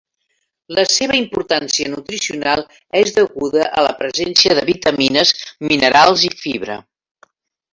La 0.77 0.83
seva 0.93 1.17
importància 1.17 1.91
nutricional 1.95 2.63
és 3.01 3.13
deguda 3.19 3.67
a 3.81 3.83
la 3.89 3.93
presència 4.01 4.59
de 4.61 4.67
vitamines, 4.73 5.35
minerals 5.73 6.25
i 6.31 6.37
fibra. 6.45 6.81